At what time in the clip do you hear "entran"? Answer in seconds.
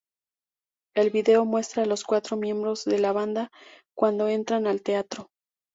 4.29-4.65